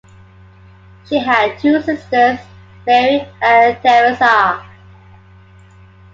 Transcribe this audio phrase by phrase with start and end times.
[1.05, 2.39] She had two sisters,
[2.87, 4.67] Mary and Theresa.